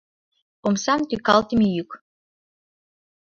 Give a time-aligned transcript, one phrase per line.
[0.67, 1.89] Омсам тӱкалтыме йӱк.